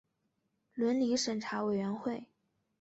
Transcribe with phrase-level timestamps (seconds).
[0.73, 2.27] 伦理审查委员会